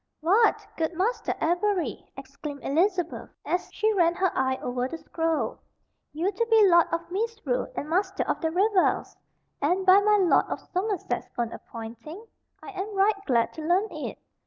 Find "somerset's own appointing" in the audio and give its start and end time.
10.59-12.25